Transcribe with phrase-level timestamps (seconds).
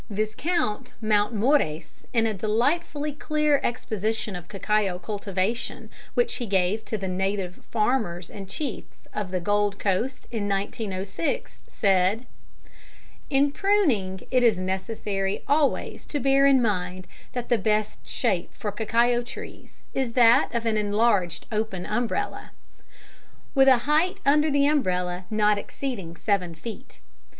[0.09, 7.07] _Viscount Mountmorres, in a delightfully clear exposition of cacao cultivation which he gave to the
[7.07, 12.25] native farmers and chiefs of the Gold Coast in 1906, said:
[13.29, 18.71] "In pruning, it is necessary always to bear in mind that the best shape for
[18.71, 22.53] cacao trees is that of an enlarged open umbrella,"
[23.53, 26.99] with a height under the umbrella not exceeding seven feet.